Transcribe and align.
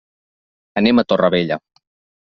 Anem 0.83 1.03
a 1.03 1.05
Torrevella. 1.13 1.63